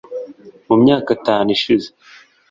mu 0.67 0.75
myaka 0.83 1.09
itanu 1.17 1.47
ishize 1.57 1.87